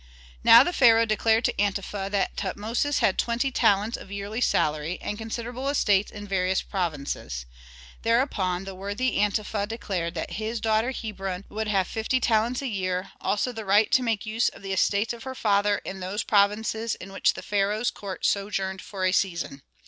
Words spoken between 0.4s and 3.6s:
Now the pharaoh declared to Antefa that Tutmosis had twenty